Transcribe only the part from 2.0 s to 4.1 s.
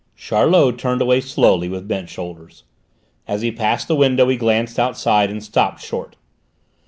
shoulders. As he passed the